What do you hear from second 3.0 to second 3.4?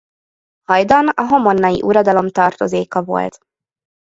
volt.